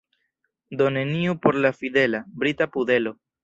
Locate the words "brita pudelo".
2.43-3.19